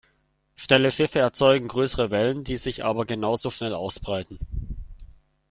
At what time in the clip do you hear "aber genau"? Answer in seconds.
2.83-3.35